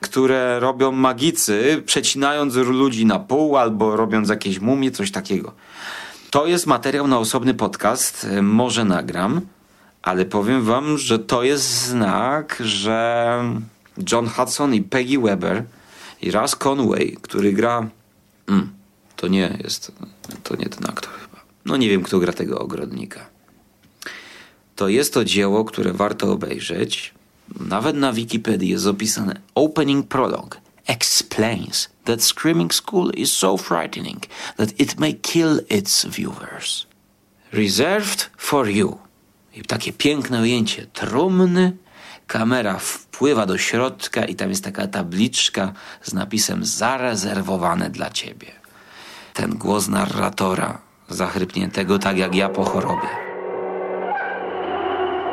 które 0.00 0.60
robią 0.60 0.92
magicy, 0.92 1.82
przecinając 1.86 2.54
ludzi 2.54 3.06
na 3.06 3.18
pół 3.18 3.56
albo 3.56 3.96
robiąc 3.96 4.28
jakieś 4.28 4.60
mumie, 4.60 4.90
coś 4.90 5.10
takiego. 5.10 5.52
To 6.30 6.46
jest 6.46 6.66
materiał 6.66 7.06
na 7.06 7.18
osobny 7.18 7.54
podcast, 7.54 8.26
może 8.42 8.84
nagram, 8.84 9.40
ale 10.02 10.24
powiem 10.24 10.64
wam, 10.64 10.98
że 10.98 11.18
to 11.18 11.42
jest 11.42 11.86
znak, 11.86 12.62
że 12.64 13.42
John 14.12 14.28
Hudson 14.28 14.74
i 14.74 14.82
Peggy 14.82 15.18
Weber 15.18 15.64
i 16.22 16.30
Russ 16.30 16.56
Conway, 16.56 17.16
który 17.22 17.52
gra... 17.52 17.88
Mm, 18.48 18.72
to 19.16 19.28
nie 19.28 19.58
jest... 19.64 19.92
To 20.42 20.56
nie 20.56 20.66
ten 20.66 20.90
aktor 20.90 21.12
chyba. 21.12 21.42
No 21.64 21.76
nie 21.76 21.88
wiem, 21.88 22.02
kto 22.02 22.18
gra 22.18 22.32
tego 22.32 22.58
ogrodnika. 22.58 23.26
To 24.76 24.88
jest 24.88 25.14
to 25.14 25.24
dzieło, 25.24 25.64
które 25.64 25.92
warto 25.92 26.32
obejrzeć. 26.32 27.14
Nawet 27.60 27.96
na 27.96 28.12
Wikipedii 28.12 28.68
jest 28.68 28.86
opisane 28.86 29.40
Opening 29.54 30.08
Prologue 30.08 30.56
explains 30.86 31.88
that 32.10 32.22
Screaming 32.22 32.72
School 32.72 33.10
is 33.14 33.32
so 33.32 33.56
frightening 33.56 34.20
that 34.56 34.80
it 34.80 34.98
may 34.98 35.12
kill 35.12 35.60
its 35.68 36.04
viewers. 36.04 36.86
Reserved 37.52 38.20
for 38.36 38.68
you. 38.68 38.98
I 39.54 39.62
takie 39.62 39.92
piękne 39.92 40.40
ujęcie 40.40 40.86
trumny. 40.86 41.76
Kamera 42.26 42.78
wpływa 42.78 43.46
do 43.46 43.58
środka 43.58 44.24
i 44.24 44.34
tam 44.34 44.50
jest 44.50 44.64
taka 44.64 44.86
tabliczka 44.86 45.72
z 46.02 46.12
napisem 46.12 46.64
zarezerwowane 46.64 47.90
dla 47.90 48.10
ciebie. 48.10 48.52
Ten 49.34 49.50
głos 49.50 49.88
narratora, 49.88 50.78
zachrypniętego 51.08 51.98
tak 51.98 52.16
jak 52.16 52.34
ja 52.34 52.48
po 52.48 52.64
chorobie. 52.64 53.29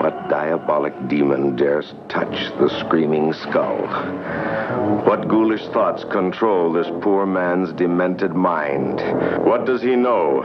What 0.02 0.30
diabolic 0.30 0.94
demon 1.08 1.56
dares 1.56 1.94
touch 2.08 2.52
the 2.60 2.70
screaming 2.80 3.34
skull? 3.34 3.88
What 5.06 5.28
ghoulish 5.28 5.66
thoughts 5.74 6.04
control 6.12 6.74
this 6.74 6.88
poor 7.02 7.26
man's 7.26 7.74
demented 7.74 8.34
mind? 8.34 9.02
What 9.46 9.66
does 9.66 9.82
he 9.82 9.96
know? 9.96 10.44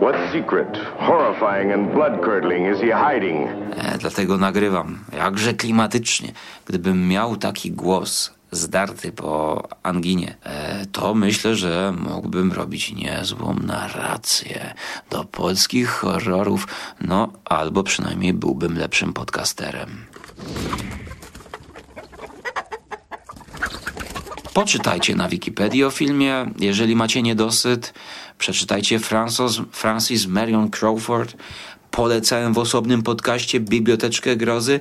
What 0.00 0.14
secret, 0.32 0.76
horrifying 0.98 1.72
and 1.72 1.92
blood-curdling, 1.92 2.66
is 2.66 2.80
he 2.80 2.90
hiding? 2.90 3.48
E, 3.76 3.98
dlatego 3.98 4.38
nagrywam, 4.38 4.98
jakże 5.16 5.54
klimatycznie. 5.54 6.32
Gdybym 6.66 7.08
miał 7.08 7.36
taki 7.36 7.70
głos, 7.72 8.37
zdarty 8.50 9.12
po 9.12 9.62
anginie, 9.82 10.36
e, 10.44 10.86
to 10.86 11.14
myślę, 11.14 11.56
że 11.56 11.94
mógłbym 11.98 12.52
robić 12.52 12.92
niezłą 12.92 13.54
narrację 13.54 14.74
do 15.10 15.24
polskich 15.24 15.88
horrorów, 15.88 16.68
no 17.00 17.32
albo 17.44 17.82
przynajmniej 17.82 18.32
byłbym 18.32 18.78
lepszym 18.78 19.12
podcasterem. 19.12 20.06
Poczytajcie 24.58 25.14
na 25.14 25.28
Wikipedii 25.28 25.84
o 25.84 25.90
filmie, 25.90 26.50
jeżeli 26.58 26.96
macie 26.96 27.22
niedosyt. 27.22 27.94
Przeczytajcie 28.38 28.98
Francis, 28.98 29.60
Francis 29.72 30.26
Marion 30.26 30.70
Crawford. 30.70 31.36
Polecałem 31.90 32.52
w 32.52 32.58
osobnym 32.58 33.02
podcaście 33.02 33.60
Biblioteczkę 33.60 34.36
Grozy. 34.36 34.80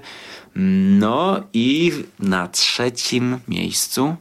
No 1.00 1.44
i 1.54 1.92
na 2.20 2.48
trzecim 2.48 3.40
miejscu, 3.48 4.16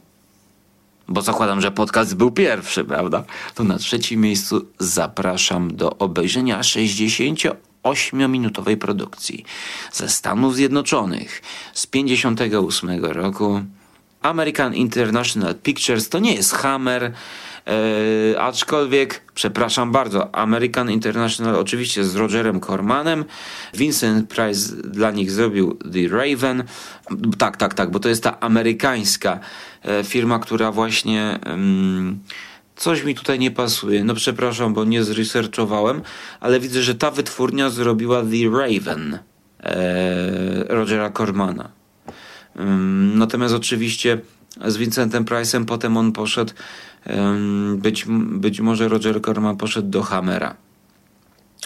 bo 1.07 1.21
zakładam, 1.21 1.61
że 1.61 1.71
podcast 1.71 2.15
był 2.15 2.31
pierwszy, 2.31 2.83
prawda? 2.83 3.23
To 3.55 3.63
na 3.63 3.77
trzecim 3.77 4.21
miejscu 4.21 4.65
zapraszam 4.79 5.75
do 5.75 5.97
obejrzenia 5.97 6.61
68-minutowej 6.61 8.75
produkcji 8.75 9.45
ze 9.91 10.09
Stanów 10.09 10.55
Zjednoczonych 10.55 11.41
z 11.73 11.87
58 11.87 13.05
roku. 13.05 13.61
American 14.21 14.75
International 14.75 15.55
Pictures 15.55 16.09
to 16.09 16.19
nie 16.19 16.35
jest 16.35 16.53
Hammer, 16.53 17.13
E, 17.67 18.41
aczkolwiek, 18.41 19.21
przepraszam 19.33 19.91
bardzo, 19.91 20.35
American 20.35 20.91
International 20.91 21.55
oczywiście 21.55 22.03
z 22.03 22.15
Rogerem 22.15 22.61
Cormanem, 22.61 23.25
Vincent 23.73 24.29
Price 24.29 24.75
dla 24.75 25.11
nich 25.11 25.31
zrobił 25.31 25.77
The 25.93 26.17
Raven. 26.17 26.63
Tak, 27.37 27.57
tak, 27.57 27.73
tak, 27.73 27.91
bo 27.91 27.99
to 27.99 28.09
jest 28.09 28.23
ta 28.23 28.39
amerykańska 28.39 29.39
e, 29.83 30.03
firma, 30.03 30.39
która 30.39 30.71
właśnie. 30.71 31.39
Um, 31.45 32.19
coś 32.75 33.03
mi 33.03 33.15
tutaj 33.15 33.39
nie 33.39 33.51
pasuje. 33.51 34.03
No 34.03 34.15
przepraszam, 34.15 34.73
bo 34.73 34.85
nie 34.85 35.03
zresearchowałem, 35.03 36.01
ale 36.39 36.59
widzę, 36.59 36.83
że 36.83 36.95
ta 36.95 37.11
wytwórnia 37.11 37.69
zrobiła 37.69 38.21
The 38.21 38.57
Raven 38.57 39.19
e, 39.59 40.63
Rogera 40.67 41.11
Cormana. 41.11 41.69
Natomiast 43.15 43.55
oczywiście 43.55 44.21
z 44.65 44.77
Vincentem 44.77 45.25
Price'em 45.25 45.65
potem 45.65 45.97
on 45.97 46.11
poszedł 46.11 46.53
być, 47.75 48.05
być 48.29 48.59
może 48.59 48.87
Roger 48.87 49.21
Corman 49.21 49.57
poszedł 49.57 49.89
do 49.89 50.03
Hammera. 50.03 50.55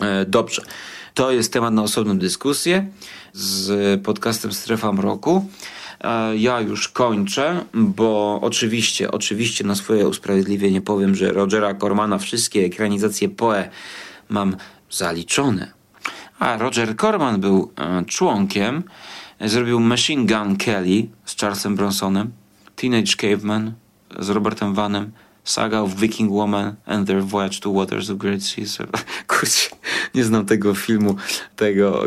E, 0.01 0.25
dobrze. 0.25 0.61
To 1.13 1.31
jest 1.31 1.53
temat 1.53 1.73
na 1.73 1.83
osobną 1.83 2.17
dyskusję 2.17 2.87
z 3.33 4.01
podcastem 4.01 4.51
Strefa 4.51 4.91
Mroku. 4.91 5.49
E, 6.01 6.37
ja 6.37 6.61
już 6.61 6.87
kończę, 6.87 7.65
bo 7.73 8.39
oczywiście, 8.41 9.11
oczywiście 9.11 9.63
na 9.63 9.75
swoje 9.75 10.07
usprawiedliwienie 10.07 10.81
powiem, 10.81 11.15
że 11.15 11.31
Rogera 11.33 11.75
Cormana 11.75 12.17
wszystkie 12.17 12.65
ekranizacje 12.65 13.29
Poe 13.29 13.69
mam 14.29 14.55
zaliczone. 14.89 15.71
A 16.39 16.57
Roger 16.57 16.95
Corman 16.97 17.41
był 17.41 17.71
e, 17.77 18.05
członkiem, 18.05 18.83
zrobił 19.41 19.79
Machine 19.79 20.25
Gun 20.25 20.57
Kelly 20.57 21.07
z 21.25 21.37
Charlesem 21.37 21.75
Bronsonem, 21.75 22.31
Teenage 22.75 23.15
Caveman 23.15 23.73
z 24.19 24.29
Robertem 24.29 24.73
Vanem, 24.73 25.11
Saga 25.43 25.81
of 25.81 25.95
Viking 25.95 26.31
Woman 26.31 26.75
and 26.85 27.07
Their 27.07 27.23
Voyage 27.23 27.59
to 27.59 27.69
Waters 27.69 28.09
of 28.09 28.17
Great 28.17 28.43
Seas. 28.43 28.77
Kurczę, 29.27 29.69
nie 30.15 30.23
znam 30.23 30.45
tego 30.45 30.75
filmu, 30.75 31.15
tego 31.55 32.03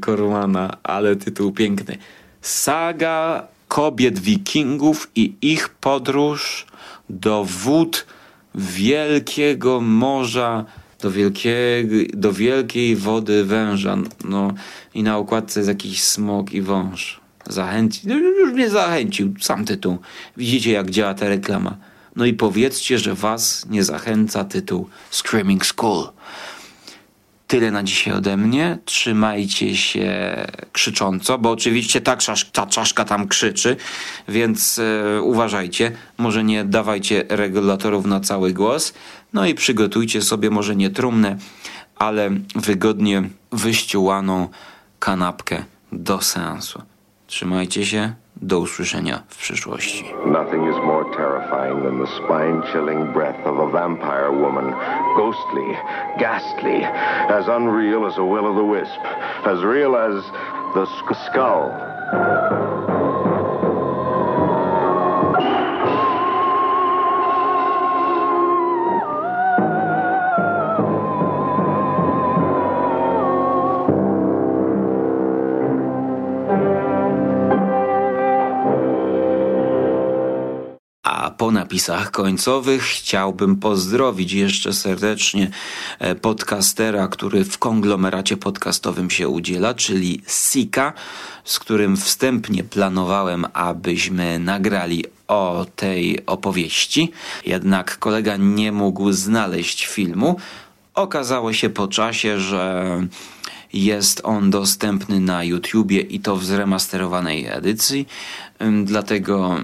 Kormana, 0.00 0.76
ale 0.82 1.16
tytuł 1.16 1.52
piękny. 1.52 1.98
Saga 2.40 3.48
kobiet 3.68 4.18
wikingów 4.18 5.10
i 5.14 5.34
ich 5.42 5.68
podróż 5.68 6.66
do 7.10 7.44
wód 7.44 8.06
wielkiego 8.54 9.80
morza, 9.80 10.64
do, 11.00 11.10
wielkiego, 11.10 11.94
do 12.14 12.32
wielkiej 12.32 12.96
wody 12.96 13.44
węża. 13.44 13.96
No 14.24 14.54
i 14.94 15.02
na 15.02 15.18
okładce 15.18 15.60
jest 15.60 15.68
jakiś 15.68 16.02
smok 16.02 16.52
i 16.52 16.62
wąż. 16.62 17.20
Zachęci, 17.46 18.00
no 18.04 18.14
już 18.14 18.52
mnie 18.52 18.70
zachęcił 18.70 19.34
sam 19.40 19.64
tytuł. 19.64 19.98
Widzicie 20.36 20.72
jak 20.72 20.90
działa 20.90 21.14
ta 21.14 21.28
reklama. 21.28 21.76
No 22.20 22.26
i 22.26 22.34
powiedzcie, 22.34 22.98
że 22.98 23.14
was 23.14 23.66
nie 23.70 23.84
zachęca 23.84 24.44
tytuł 24.44 24.88
Screaming 25.10 25.66
School. 25.66 26.08
Tyle 27.46 27.70
na 27.70 27.82
dzisiaj 27.82 28.14
ode 28.14 28.36
mnie. 28.36 28.78
Trzymajcie 28.84 29.76
się 29.76 30.36
krzycząco, 30.72 31.38
bo 31.38 31.50
oczywiście 31.50 32.00
ta, 32.00 32.16
ta 32.52 32.66
czaszka 32.66 33.04
tam 33.04 33.28
krzyczy, 33.28 33.76
więc 34.28 34.78
e, 34.78 35.22
uważajcie. 35.22 35.92
Może 36.18 36.44
nie 36.44 36.64
dawajcie 36.64 37.24
regulatorów 37.28 38.06
na 38.06 38.20
cały 38.20 38.52
głos. 38.52 38.94
No 39.32 39.46
i 39.46 39.54
przygotujcie 39.54 40.22
sobie 40.22 40.50
może 40.50 40.76
nie 40.76 40.90
trumnę, 40.90 41.36
ale 41.96 42.30
wygodnie 42.54 43.22
wyściułaną 43.52 44.48
kanapkę 44.98 45.64
do 45.92 46.20
seansu. 46.22 46.82
Trzymajcie 47.26 47.86
się. 47.86 48.14
Do 48.42 48.58
usłyszenia 48.58 49.22
w 49.28 49.36
przyszłości. 49.36 50.04
Terrifying 51.12 51.82
than 51.82 51.98
the 51.98 52.06
spine-chilling 52.06 53.12
breath 53.12 53.38
of 53.44 53.58
a 53.58 53.70
vampire 53.70 54.32
woman. 54.32 54.70
Ghostly, 55.16 55.72
ghastly, 56.18 56.82
as 56.84 57.48
unreal 57.48 58.06
as 58.06 58.16
a 58.18 58.24
will-o'-the-wisp. 58.24 59.00
As 59.46 59.62
real 59.62 59.96
as 59.96 60.24
the 60.74 60.86
skull. 61.26 62.99
Po 81.30 81.50
napisach 81.50 82.10
końcowych 82.10 82.82
chciałbym 82.82 83.56
pozdrowić 83.56 84.32
jeszcze 84.32 84.72
serdecznie 84.72 85.50
e, 85.98 86.14
podcastera, 86.14 87.08
który 87.08 87.44
w 87.44 87.58
konglomeracie 87.58 88.36
podcastowym 88.36 89.10
się 89.10 89.28
udziela, 89.28 89.74
czyli 89.74 90.22
Sika, 90.26 90.92
z 91.44 91.58
którym 91.58 91.96
wstępnie 91.96 92.64
planowałem, 92.64 93.46
abyśmy 93.52 94.38
nagrali 94.38 95.04
o 95.28 95.66
tej 95.76 96.26
opowieści. 96.26 97.12
Jednak 97.46 97.98
kolega 97.98 98.36
nie 98.36 98.72
mógł 98.72 99.12
znaleźć 99.12 99.86
filmu. 99.86 100.36
Okazało 100.94 101.52
się 101.52 101.70
po 101.70 101.88
czasie, 101.88 102.40
że 102.40 102.84
jest 103.72 104.20
on 104.24 104.50
dostępny 104.50 105.20
na 105.20 105.44
YouTubie 105.44 106.00
i 106.00 106.20
to 106.20 106.36
w 106.36 106.44
zremasterowanej 106.44 107.46
edycji. 107.46 108.06
Dlatego 108.84 109.56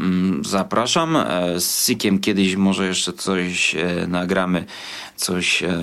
zapraszam. 0.43 1.17
E, 1.17 1.61
z 1.61 1.87
Sikiem 1.87 2.19
kiedyś 2.19 2.57
może 2.57 2.87
jeszcze 2.87 3.13
coś 3.13 3.75
e, 3.75 4.07
nagramy, 4.07 4.65
coś 5.17 5.63
e, 5.63 5.83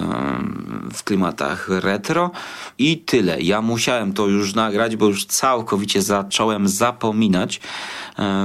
w 0.94 1.04
klimatach 1.04 1.70
retro. 1.70 2.32
I 2.78 2.98
tyle. 2.98 3.42
Ja 3.42 3.62
musiałem 3.62 4.14
to 4.14 4.28
już 4.28 4.56
nagrać, 4.56 4.96
bo 4.96 5.06
już 5.06 5.26
całkowicie 5.26 6.02
zacząłem 6.02 6.68
zapominać, 6.68 7.62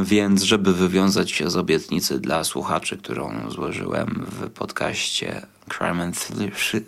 więc 0.05 0.43
żeby 0.43 0.75
wywiązać 0.75 1.31
się 1.31 1.51
z 1.51 1.57
obietnicy 1.57 2.21
dla 2.21 2.45
słuchaczy, 2.45 2.97
którą 2.97 3.51
złożyłem 3.51 4.27
w 4.31 4.51
podcaście 4.51 5.47
Crime 5.69 6.03
and 6.03 6.29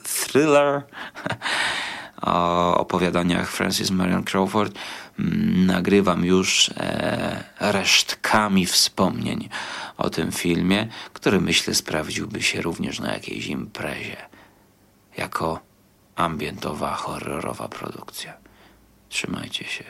Thriller 0.02 0.82
o 2.22 2.76
opowiadaniach 2.78 3.50
Francis 3.50 3.90
Marion 3.90 4.24
Crawford 4.24 4.78
mm, 5.18 5.66
nagrywam 5.66 6.24
już 6.24 6.70
e, 6.76 7.44
resztkami 7.60 8.66
wspomnień 8.66 9.48
o 9.98 10.10
tym 10.10 10.32
filmie, 10.32 10.88
który 11.12 11.40
myślę 11.40 11.74
sprawdziłby 11.74 12.42
się 12.42 12.62
również 12.62 13.00
na 13.00 13.12
jakiejś 13.12 13.46
imprezie 13.46 14.16
jako 15.16 15.60
ambientowa, 16.16 16.94
horrorowa 16.94 17.68
produkcja. 17.68 18.34
Trzymajcie 19.08 19.64
się. 19.64 19.84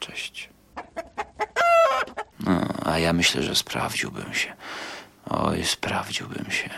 Cześć. 0.00 0.48
No, 2.40 2.60
a 2.84 2.98
ja 2.98 3.12
myślę, 3.12 3.42
że 3.42 3.54
sprawdziłbym 3.54 4.34
się. 4.34 4.54
Oj, 5.26 5.64
sprawdziłbym 5.64 6.50
się. 6.50 6.70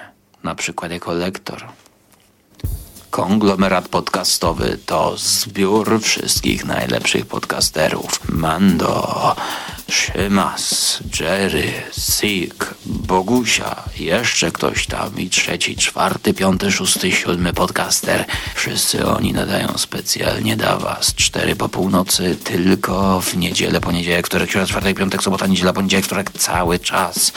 Na 0.42 0.54
przykład 0.54 0.92
jako 0.92 1.12
lektor. 1.12 1.64
Konglomerat 3.12 3.88
podcastowy 3.88 4.79
to 4.87 5.14
zbiór 5.16 6.01
wszystkich 6.03 6.64
najlepszych 6.64 7.27
podcasterów. 7.27 8.20
Mando, 8.29 9.37
Szymas, 9.90 10.98
Jerry, 11.20 11.72
Sik, 11.98 12.75
Bogusia, 12.87 13.77
jeszcze 13.98 14.53
ktoś 14.53 14.87
tam 14.87 15.18
i 15.18 15.31
trzeci, 15.31 15.77
czwarty, 15.77 16.35
piąty, 16.35 16.72
szósty, 16.72 17.12
siódmy 17.12 17.53
podcaster. 17.53 18.25
Wszyscy 18.55 19.07
oni 19.07 19.33
nadają 19.33 19.79
specjalnie 19.79 20.57
dla 20.57 20.77
was. 20.77 21.14
Cztery 21.14 21.57
po 21.57 21.68
północy 21.68 22.37
tylko 22.44 23.20
w 23.20 23.37
niedzielę, 23.37 23.81
poniedziałek, 23.81 24.27
wtorek, 24.27 24.51
środa, 24.51 24.66
czwartek, 24.66 24.96
piątek, 24.96 25.22
sobota, 25.22 25.46
niedziela, 25.46 25.72
poniedziałek, 25.72 26.07
wtorek, 26.07 26.31
cały 26.38 26.79
czas. 26.79 27.33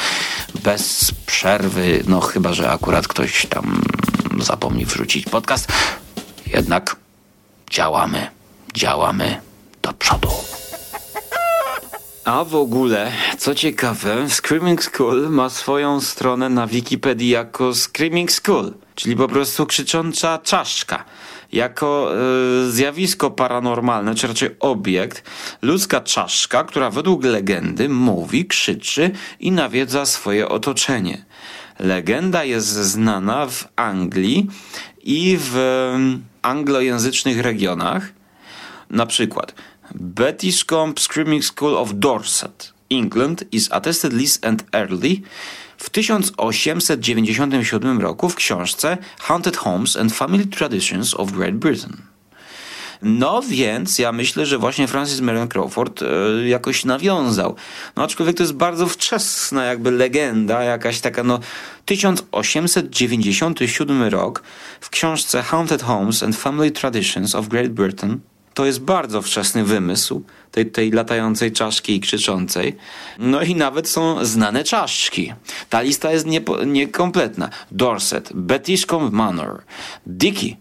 Bez 0.64 1.12
przerwy, 1.26 2.04
no 2.08 2.22
chyba, 2.22 2.54
że 2.54 2.72
akurat 2.72 3.08
ktoś 3.08 3.46
tam 3.46 3.82
zapomni 4.44 4.86
wrzucić 4.86 5.26
podcast. 5.26 5.68
Jednak 6.48 6.96
działamy, 7.72 8.28
działamy 8.74 9.42
do 9.82 9.94
przodu. 9.94 10.30
A 12.26 12.44
w 12.44 12.56
ogóle, 12.56 13.12
co 13.38 13.56
ciekawe, 13.56 14.30
Screaming 14.30 14.84
School 14.84 15.30
ma 15.30 15.50
swoją 15.50 16.02
stronę 16.02 16.50
na 16.50 16.68
Wikipedii 16.68 17.30
jako 17.30 17.74
Screaming 17.74 18.32
School, 18.32 18.74
czyli 18.96 19.16
po 19.16 19.28
prostu 19.28 19.66
krzycząca 19.66 20.38
czaszka. 20.38 21.06
Jako 21.52 22.12
y, 22.68 22.72
zjawisko 22.72 23.32
paranormalne, 23.32 24.16
czy 24.16 24.28
raczej 24.28 24.50
obiekt, 24.60 25.24
ludzka 25.62 26.02
czaszka, 26.02 26.64
która 26.64 26.90
według 26.90 27.24
legendy 27.24 27.90
mówi, 27.90 28.46
krzyczy 28.46 29.12
i 29.40 29.52
nawiedza 29.52 30.06
swoje 30.06 30.50
otoczenie. 30.50 31.26
Legenda 31.80 32.44
jest 32.44 32.68
znana 32.68 33.48
w 33.48 33.68
Anglii 33.76 34.48
i 35.04 35.38
w 35.40 35.56
anglojęzycznych 36.42 37.40
regionach. 37.40 38.10
Na 38.90 39.06
przykład 39.06 39.54
Bettiscombe 39.96 41.02
Screaming 41.02 41.46
School 41.46 41.78
of 41.78 41.90
Dorset, 41.94 42.74
England 42.90 43.46
is 43.52 43.72
attested 43.72 44.14
least 44.14 44.46
and 44.46 44.66
early 44.72 45.22
w 45.78 45.90
1897 45.90 48.02
roku 48.02 48.30
w 48.30 48.36
książce 48.36 48.98
Haunted 49.20 49.58
Homes 49.58 49.98
and 49.98 50.14
Family 50.14 50.46
Traditions 50.46 51.14
of 51.14 51.32
Great 51.32 51.56
Britain. 51.56 52.15
No 53.02 53.42
więc 53.42 54.00
ja 54.00 54.12
myślę, 54.12 54.46
że 54.46 54.58
właśnie 54.58 54.88
Francis 54.88 55.22
Marion 55.22 55.48
Crawford 55.48 56.02
e, 56.02 56.06
jakoś 56.48 56.86
nawiązał. 56.86 57.56
No 57.96 58.04
aczkolwiek 58.04 58.38
to 58.38 58.44
jest 58.44 58.54
bardzo 58.54 58.88
wczesna 58.88 59.66
jakby 59.66 59.92
legenda, 59.92 60.64
jakaś 60.64 61.00
taka 61.00 61.24
no 61.24 61.40
1897 61.86 64.04
rok 64.04 64.44
w 64.82 64.90
książce 64.90 65.42
Haunted 65.42 65.84
Homes 65.84 66.24
and 66.24 66.36
Family 66.36 66.72
Traditions 66.72 67.36
of 67.36 67.48
Great 67.48 67.72
Britain 67.72 68.20
to 68.56 68.66
jest 68.66 68.80
bardzo 68.80 69.22
wczesny 69.22 69.64
wymysł 69.64 70.24
tej, 70.52 70.72
tej 70.72 70.92
latającej 70.92 71.52
czaszki 71.52 71.96
i 71.96 72.00
krzyczącej. 72.00 72.76
No 73.20 73.42
i 73.42 73.56
nawet 73.56 73.90
są 73.90 74.26
znane 74.26 74.64
czaszki. 74.64 75.34
Ta 75.70 75.82
lista 75.82 76.12
jest 76.12 76.28
niekompletna. 76.66 77.50
Dorset, 77.72 78.34
Bettiscombe 78.34 79.18
Manor, 79.18 79.64
Dickey, 80.08 80.58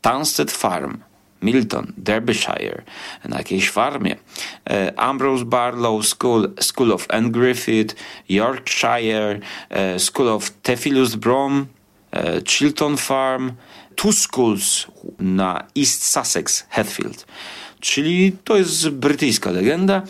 Tansted 0.00 0.52
Farm, 0.52 0.98
Milton, 1.42 1.92
Derbyshire, 1.96 2.82
na 3.28 3.38
jakiejś 3.38 3.70
farmie. 3.70 4.16
E, 4.70 4.98
Ambrose 5.00 5.44
Barlow 5.44 6.06
School, 6.06 6.48
School 6.60 6.92
of 6.92 7.06
Anne 7.08 7.30
Griffith, 7.30 7.94
Yorkshire, 8.28 9.40
e, 9.70 9.98
School 9.98 10.28
of 10.28 10.50
Theophilus 10.50 11.14
Brom, 11.14 11.66
e, 12.12 12.42
Chilton 12.44 12.96
Farm, 12.96 13.52
Two 13.94 14.12
Schools 14.12 14.86
na 15.18 15.64
East 15.76 16.04
Sussex, 16.04 16.66
Hatfield. 16.70 17.26
Czyli 17.80 18.36
to 18.44 18.56
jest 18.56 18.88
brytyjska 18.88 19.50
legenda. 19.50 20.02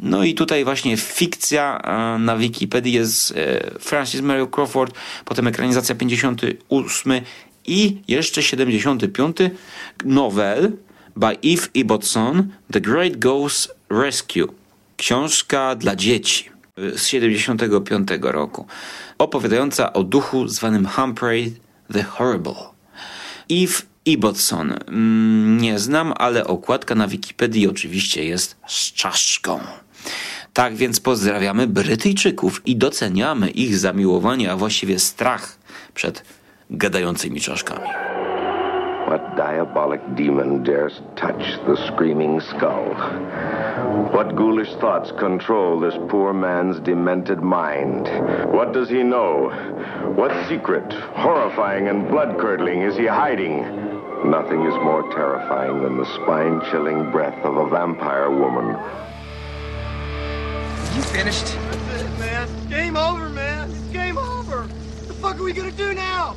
No 0.00 0.24
i 0.24 0.34
tutaj 0.34 0.64
właśnie 0.64 0.96
fikcja 0.96 1.82
na 2.18 2.36
Wikipedii 2.36 2.92
jest 2.92 3.34
Francis 3.80 4.20
Mary 4.20 4.46
Crawford, 4.46 4.94
potem 5.24 5.46
ekranizacja 5.46 5.94
58 5.94 7.20
i 7.66 8.02
jeszcze 8.08 8.42
75 8.42 9.36
nowel 10.04 10.72
by 11.16 11.26
Eve 11.26 11.68
Ibbotson 11.74 12.48
The 12.72 12.80
Great 12.80 13.16
Ghost 13.16 13.74
Rescue. 13.90 14.54
Książka 14.96 15.74
dla 15.74 15.96
dzieci 15.96 16.50
z 16.76 17.06
75 17.06 18.08
roku, 18.22 18.66
opowiadająca 19.18 19.92
o 19.92 20.04
duchu 20.04 20.48
zwanym 20.48 20.86
Humphrey 20.86 21.54
the 21.92 22.02
Horrible. 22.02 22.54
Eve 23.50 23.82
Ibbotson. 24.04 24.74
Mm, 24.88 25.60
nie 25.60 25.78
znam, 25.78 26.12
ale 26.16 26.46
okładka 26.46 26.94
na 26.94 27.08
Wikipedii 27.08 27.68
oczywiście 27.68 28.24
jest 28.24 28.56
z 28.66 28.92
czaszką. 28.92 29.60
Tak 30.52 30.76
więc 30.76 31.00
pozdrawiamy 31.00 31.66
Brytyjczyków 31.66 32.62
i 32.66 32.76
doceniamy 32.76 33.50
ich 33.50 33.78
zamiłowanie, 33.78 34.52
a 34.52 34.56
właściwie 34.56 34.98
strach 34.98 35.58
przed 35.94 36.24
gadającymi 36.70 37.40
czaszkami. 37.40 37.86
What 39.08 39.36
diabolic 39.36 40.00
demon 40.14 40.62
dares 40.62 41.02
touch 41.16 41.58
the 41.66 41.76
screaming 41.76 42.40
skull? 42.40 42.94
What 44.12 44.34
ghoulish 44.34 44.72
thoughts 44.80 45.12
control 45.12 45.80
this 45.80 45.98
poor 46.08 46.32
man's 46.32 46.80
demented 46.80 47.42
mind? 47.42 48.08
What 48.52 48.72
does 48.72 48.88
he 48.88 49.02
know? 49.02 49.50
What 50.16 50.32
secret, 50.48 50.92
horrifying 51.14 51.88
and 51.88 52.08
blood-curdling, 52.08 52.82
is 52.82 52.96
he 52.96 53.06
hiding? 53.06 53.64
Nothing 54.24 54.66
is 54.66 54.74
more 54.74 55.02
terrifying 55.12 55.82
than 55.82 55.96
the 55.96 56.06
spine-chilling 56.06 57.10
breath 57.10 57.44
of 57.44 57.56
a 57.56 57.68
vampire 57.68 58.30
woman. 58.30 58.76
You 60.94 61.02
finished? 61.02 61.56
That's 61.88 62.02
it, 62.02 62.18
man. 62.18 62.48
Game 62.68 62.96
over, 62.96 63.28
man. 63.28 63.70
It's 63.70 63.92
game 63.92 64.18
over. 64.18 64.62
What 64.62 65.08
the 65.08 65.14
fuck 65.14 65.40
are 65.40 65.42
we 65.42 65.52
gonna 65.52 65.72
do 65.72 65.94
now? 65.94 66.36